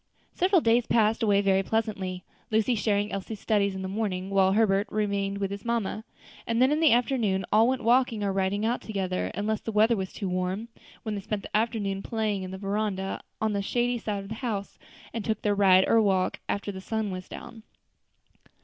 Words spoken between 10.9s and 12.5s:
when they spent the afternoon playing in